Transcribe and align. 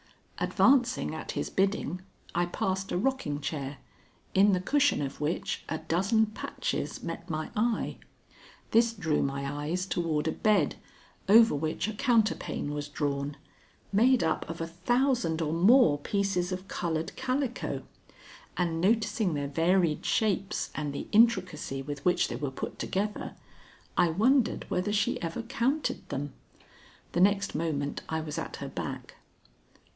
Advancing 0.39 1.13
at 1.13 1.33
his 1.33 1.51
bidding, 1.51 2.01
I 2.33 2.47
passed 2.47 2.91
a 2.91 2.97
rocking 2.97 3.39
chair, 3.41 3.77
in 4.33 4.53
the 4.53 4.59
cushion 4.59 4.99
of 4.99 5.21
which 5.21 5.63
a 5.69 5.77
dozen 5.77 6.25
patches 6.25 7.03
met 7.03 7.29
my 7.29 7.51
eye. 7.55 7.97
This 8.71 8.91
drew 8.91 9.21
my 9.21 9.45
eyes 9.67 9.85
toward 9.85 10.27
a 10.27 10.31
bed, 10.31 10.77
over 11.29 11.53
which 11.53 11.87
a 11.87 11.93
counterpane 11.93 12.73
was 12.73 12.87
drawn, 12.87 13.37
made 13.91 14.23
up 14.23 14.49
of 14.49 14.59
a 14.59 14.65
thousand 14.65 15.39
or 15.39 15.53
more 15.53 15.99
pieces 15.99 16.51
of 16.51 16.67
colored 16.67 17.15
calico, 17.15 17.83
and 18.57 18.81
noticing 18.81 19.35
their 19.35 19.47
varied 19.49 20.03
shapes 20.03 20.71
and 20.73 20.91
the 20.91 21.07
intricacy 21.11 21.83
with 21.83 22.03
which 22.03 22.27
they 22.27 22.35
were 22.35 22.49
put 22.49 22.79
together, 22.79 23.35
I 23.95 24.09
wondered 24.09 24.65
whether 24.67 24.91
she 24.91 25.21
ever 25.21 25.43
counted 25.43 26.09
them. 26.09 26.33
The 27.11 27.21
next 27.21 27.53
moment 27.53 28.01
I 28.09 28.19
was 28.21 28.39
at 28.39 28.55
her 28.55 28.67
back. 28.69 29.17